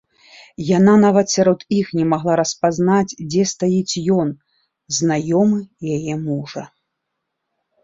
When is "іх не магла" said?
1.79-2.37